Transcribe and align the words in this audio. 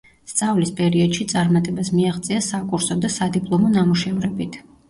სწავლის 0.29 0.71
პერიოდში 0.79 1.27
წარმატებას 1.33 1.93
მიაღწია 1.97 2.41
საკურსო 2.49 3.01
და 3.05 3.15
სადიპლომო 3.19 3.71
ნამუშევრებით. 3.79 4.63